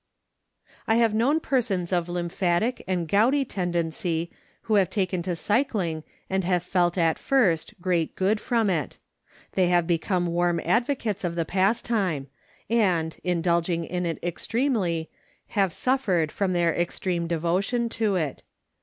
I 0.87 0.95
have 0.95 1.13
known 1.13 1.39
persons 1.39 1.93
of 1.93 2.09
lymphatic 2.09 2.83
and 2.87 3.07
gouty 3.07 3.45
tendency 3.45 4.31
who 4.63 4.73
have 4.73 4.89
taken 4.89 5.21
to 5.21 5.35
cycling 5.35 6.03
and 6.27 6.43
have 6.43 6.63
felt 6.63 6.97
at 6.97 7.19
first 7.19 7.75
great 7.79 8.15
good 8.15 8.39
from 8.41 8.71
it. 8.71 8.97
They 9.51 9.67
have 9.67 9.85
become 9.85 10.25
warm 10.25 10.59
advocates 10.65 11.23
of 11.23 11.35
the 11.35 11.45
pastime 11.45 12.29
and, 12.67 13.15
indulging 13.23 13.85
in 13.85 14.07
it 14.07 14.17
extremely, 14.23 15.11
have 15.49 15.71
suffered 15.71 16.31
from 16.31 16.53
their 16.53 16.73
extreme 16.75 17.27
devotion 17.27 17.87
to 17.89 18.15
it. 18.15 18.41